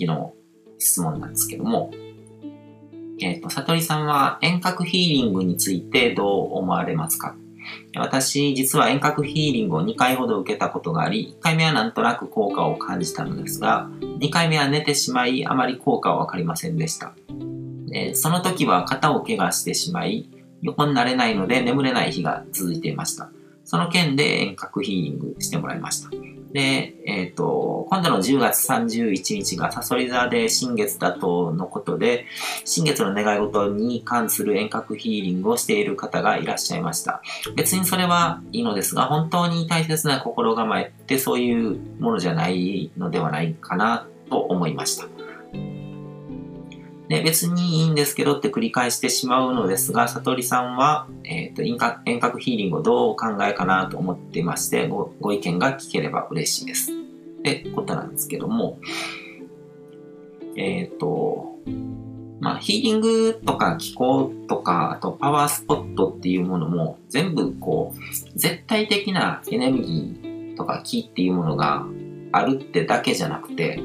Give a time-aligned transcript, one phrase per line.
[0.00, 0.32] 次の
[0.78, 1.90] 質問なんですけども、
[3.20, 7.36] えっ、ー、と、さとりさんは遠隔ヒーリングについてどう思われますか？
[7.94, 17.12] 私、実は遠隔ヒーリングを2回ほど受けたことがあり、1回目はなんとなく効果を感じたのですが、2回目は寝てしまい、あまり効果はわかりませんでした。
[18.14, 20.30] その時は肩を怪我してしまい、
[20.62, 23.30] 横になれないので眠れない日が続いていました。
[23.64, 26.10] その件で遠隔ヒーリングしてもらいました。
[26.52, 32.26] で、えっ、ー、と、今度の10月31日がサソリ座で新月だとのことで、
[32.64, 37.22] 新月の願い事に関する遠隔ヒーリングをしている方がいらっしゃいました。
[37.56, 45.19] 別にそれはいいのですが、本当に大切な心構えってそういうものじゃないのではないかなと思いました。
[47.10, 56.92] で、別にいいんですけどって繰り返してしまうのですが、悟りさんは、えっ、ー、と遠隔、ヒーリングをどうお考えかなと思っていましてご、ご意見が聞ければ嬉しいです。
[56.92, 58.78] ってことなんですけども、
[60.56, 61.56] えっ、ー、と、
[62.38, 71.84] まあ、ヒーリングとか気候とか、あとパワースポットっていうものも全部こう、絶対的なエネルギーとか気っていうものが
[72.30, 73.80] あるってだけじゃなくて、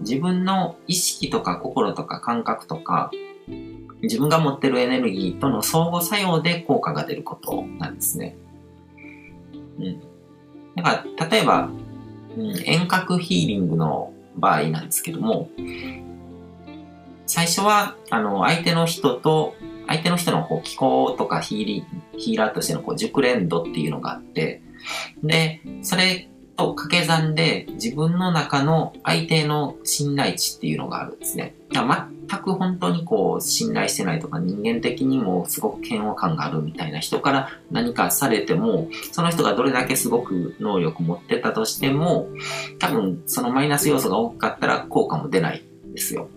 [0.00, 3.10] 自分の意識とか心とか感覚とか、
[4.02, 8.36] 自分が持ってるエネルギーとの相互作用で効果が出ることなんですね。
[9.78, 10.00] うん。
[10.76, 11.70] だから、例えば、
[12.36, 15.50] うん、遠隔ヒーリングの場合なんですけども、
[17.26, 19.54] 最初は、あの、相手の人と、
[19.86, 21.84] 相手の人のこう気候とかヒーリ
[22.18, 24.62] ヒーラーとしてのこう熟練度っていうのがあって、
[25.22, 26.28] で、それ
[26.58, 31.54] と掛け算で自分の中の相手の信頼値っていうのがあるんですね。
[31.70, 42.28] 全く本当にこう信頼してないとか人間的にもすごく嫌悪感があるみたいな人から何かされてもその人がどれだけすごく能力持ってたとしても
[42.78, 46.28] 多分そのマイナス要素が大きかったら効果も出ないんですよ。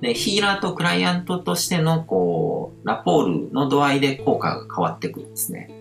[0.00, 5.77] で、ヒーラーとクライアントとしてのこうラポールの度合いで効果が変わってくるんですね。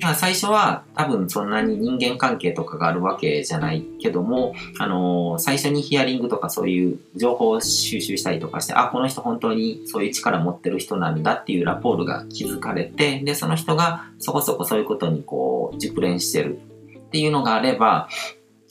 [0.00, 16.60] まあ、最初は多分そんなに人間関係とかがあるわけじゃないけども、あのー、最初にヒアリングとかそういう情報を収集したりとかして、あ、この人本当にそういう力持ってる人なんだっていうラポールが気づかれて、で、その人がそこそこそういうことにこう、熟練してる
[16.98, 18.08] っていうのがあれば、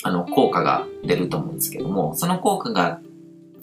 [0.04, 3.00] あの、効果が出ると思うんですけども、その効果が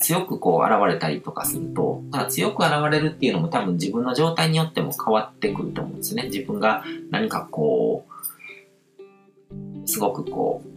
[0.03, 6.25] 強くこう現れたりとかすると、ただ強く現れるっていうのも多分自分の状態によっても変わってくると思うんですね。
[6.25, 10.69] 自分が何かこう、すごくこう、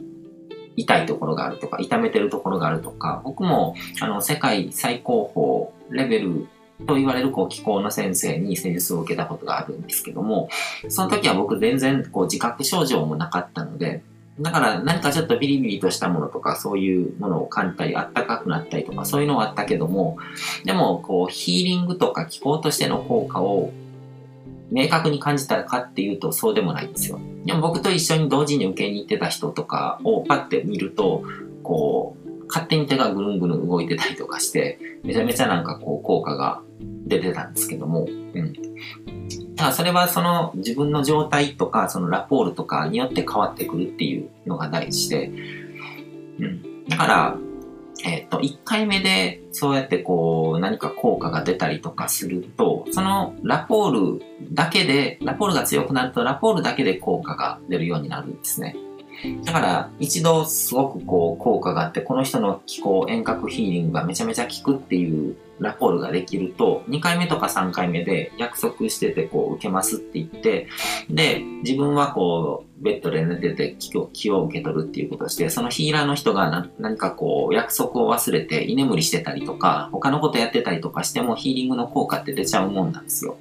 [0.77, 6.47] 痛いところがあるとか、痛めてるところがあるとか、僕もあの世界最高峰レベル
[6.85, 10.49] と言われるこう気候の先生に施術を受けたことがあるんですけども、
[10.89, 14.03] その時は僕全然こう自覚症状もなかったので、
[14.39, 20.17] だから何かちょっとビリビリとしたものとかそういうものを感じたり、あったかくなったりとかそういうのはあったけども、
[20.65, 23.71] でもこうヒーリングとか気候としての効果を
[24.71, 27.19] 明確に感じたかっていうとそうでもないんですよ。
[27.45, 31.23] でも僕と一緒に同時に受けに行ってた人とかをパッて見ると、
[31.63, 38.53] こう、勝手に手がぐるんぐるん動いてたりとかして、めちゃめちゃなんかこう効果が出てたんですけども、うん。
[39.67, 45.31] あそれはその自分の状態とか、そのラポールとかによって変わってくるっていうのが大事で、
[46.39, 46.85] うん。
[46.87, 47.37] だから、
[48.03, 58.75] えっ、ー、と、1回目でそうやってこう何か効果が出たりとかすると、そのラポールだけで、ラポールが強くなるとラポールだけで効果が出るようになるんですね。
[59.43, 70.67] だから、一度すごくこう効果があって、この人の気候遠隔ヒーリングがめちゃめちゃ効くっていうラポールができると、2回目とか3回目で約束しててこう受けますって言って、
[71.09, 83.37] で、自分はこう、ベッドで寝てて気を気を受け取るっていうことをして、そのヒーラーの人が何かこう、約束を忘れて居眠りしてたりとか、他のことやってたりとかしてもヒーリングの効果って出ちゃうもんなんですよ。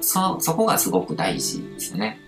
[0.00, 2.20] そ、そこがすごく大事ですね。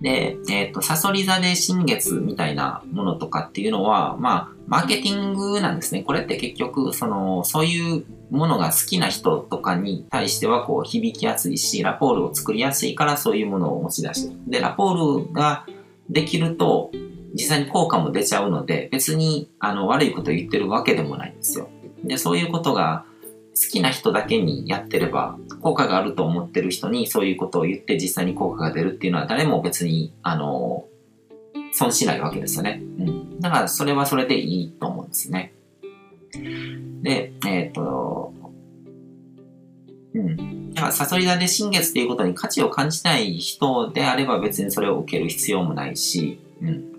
[0.00, 6.02] で、えっ、ー、と、サソリ座で新月みたいなものとかっていうのは、まあ、マーケティングなんですね。
[6.02, 14.36] これって結局、その、そういうものが好きな人とかに対しては、こう、響きやすいし、ラポールを作りやすいからそういうものを持ち出して。
[14.46, 15.66] で、ラポールが
[16.08, 16.90] できると、
[17.34, 21.68] 実際に効果も出ちゃうので、別に、あの、悪いこと言ってるわけでもないんですよ。
[22.04, 23.04] で、そういうことが、
[23.54, 30.86] 好きな人だけにやってれば、効果があると思ってる人にそういうことを言って実際に効果が出るっていうのは誰も別に、あの、
[31.72, 32.82] 損しないわけですよね。
[32.98, 33.40] うん。
[33.40, 35.52] だからそれはそれでいいと思うんですね。
[37.02, 38.32] で、えっ、と、
[40.14, 40.74] うん。
[40.74, 46.90] だから、サソリ座で新月っていうことに価値を感じない人であれば別にそれを受ける必要もないし、うん。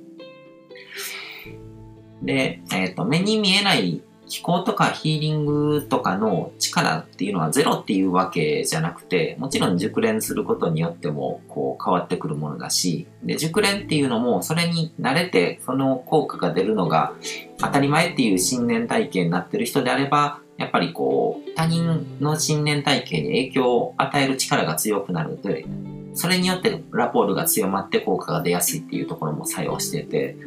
[2.24, 4.02] で、えっ、と、目に見えない
[4.32, 17.14] 気候とかヒーリングとかの力っていうのはゼロっていうわけじゃなくて、もちろん熟練することによってもこう変わってくるものだし、で、熟練っていうのもそれに慣れてその効果が出るのが
[17.58, 25.66] 当たり前っていう信念体系になってる人であれば、やっぱりこう他人の信念体系に影響を与える力が強くなるので、
[26.14, 30.38] それによってラポールが強まって効果が出やすいっていうところも作用してて、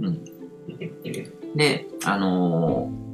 [0.00, 0.24] うん。
[1.56, 3.05] で、あのー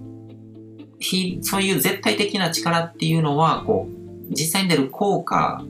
[1.42, 5.62] そういう絶対的な力っていうのは、こう、実際に出る効果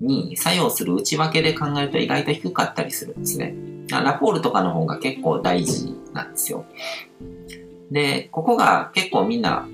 [0.00, 3.54] に作用する内訳で考えると意外と低かったりするんですね。
[3.88, 6.64] ラポールとかの方が結構大事なんですよ。
[7.90, 9.68] で、ここが結構みんな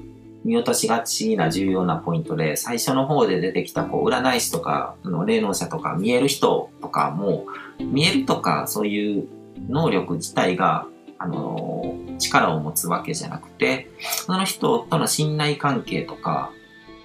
[0.44, 7.46] 見落としがちな重要なポイントで、最初の方で出てきたこう占い師とか、あの霊能者とか見える人とかも、
[7.80, 9.28] 見えるとかそういう
[9.68, 10.86] 能力自体が
[11.18, 16.50] あの、力を持つわけじゃなくて、その人との信頼関係とか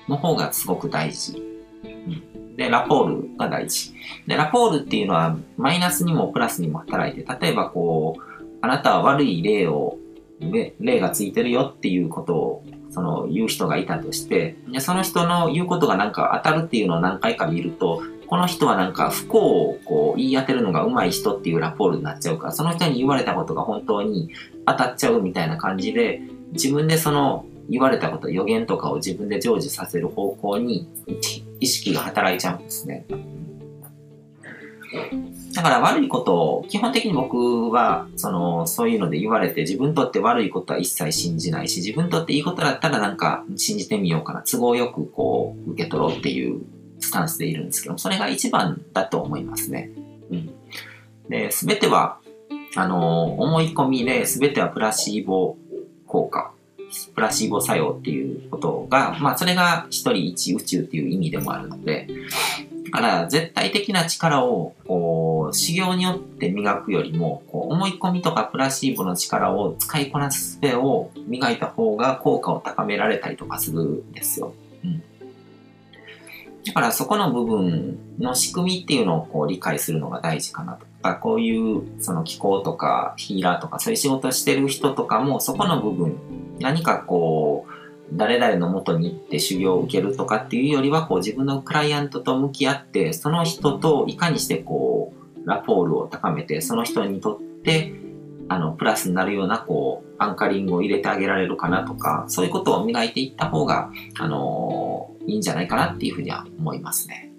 [0.07, 1.41] の方がすごく大事。
[1.83, 3.93] うんで、ラポールが大事。
[4.27, 8.21] で、ラポールっていうのはマイナスにもプラスにも働いて、例えばこう、
[8.61, 9.97] あなたは悪い例を、
[10.79, 12.63] 例がついてるよっていうことを
[12.93, 24.31] その言う人がいたとして、でその人の言うことがなんか当たるっていうのを何回か見ると、この人はなんか不幸をこう言い当てるのが上手い人っていうラポールになっちゃうから、その人に言われたことが本当に
[24.65, 26.21] 当たっちゃうみたいな感じで、
[26.51, 30.87] 自分でその言われたこと、予言とかを自分で成就させる方向に
[31.59, 33.05] 意識が働いちゃうんですね。
[35.53, 46.61] だから悪いことを、基本的に僕は、その、そういうので言われて、自分にとって悪いことは一切信じないし、自分にとっていいことだったらなんか信じてみようかな、都合よくこう、受け取ろうっていう
[47.03, 49.91] スタンスでいるんですけど、それが一番だと思いますね。
[50.31, 50.49] うん。
[51.29, 52.19] で、すべては、
[52.75, 55.57] あの、思い込みで、すべてはプラシーボ
[56.07, 56.51] 効果、
[57.15, 62.07] プラシーボ作用っていうことが、まあ、それが一人一宇宙っていう意味でもあるので、
[62.85, 74.53] だから絶対的な力をこう修行によって磨くよりもこう思い込みとかプラシーボの力を使いこなす術を磨いた方が効果を高められたりとかするんですよ。
[76.65, 80.85] だからそこの部分の仕組みっていうのをこう理解するのが大事かなと。
[81.03, 86.17] かこういうその気候とかヒーラーとかそういう仕事してる人とかもそこの部分
[86.59, 87.73] 何かこう
[88.13, 95.13] 誰々の元に行って修行を受けるとかっていうよりはこう自分のクライアントと向き合ってその人といかにしてこ
[95.45, 97.93] うラポールを高めてその人にとって
[98.49, 107.29] あのプラスになるようなこうアンカリングを入れてあげられるかなとかそういうことを磨いていった方があのいいんじゃないかなっていうふうには思いますね。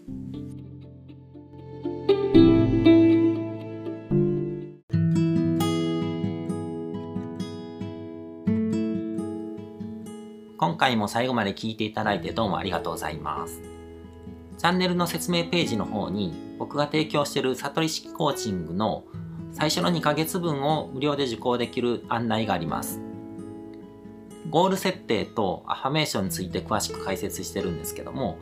[10.57, 13.61] 今回も最後まで聞いていただいてどうもありがとうございます。
[14.57, 19.05] チャンネルの説明ページの方に僕が提供している悟り式コーチングの
[19.55, 23.01] 最初の2ヶ月分を無料で受講できる案内があります。
[24.51, 28.39] ゴール設定とアファメーションについて詳しく解説してるんですけども、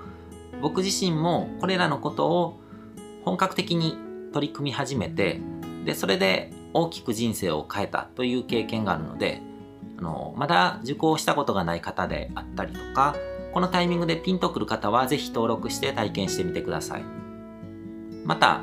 [0.62, 2.60] 僕自身もこれらのことを
[3.25, 3.96] 本格的に
[4.32, 5.41] 取り組み始めて、
[5.84, 9.43] で、それで大きく人生を変えたという経験があるので、
[9.98, 13.15] あの、まだ受講したことがない方であったりとか、
[13.53, 17.05] このタイミングでピンとくる方はぜひ登録して体験してみてください。
[18.25, 18.63] また、